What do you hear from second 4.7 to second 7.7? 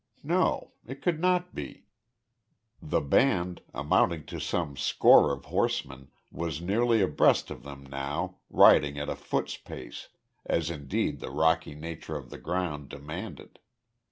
score of horsemen, was nearly abreast of